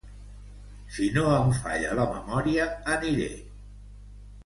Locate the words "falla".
1.59-1.93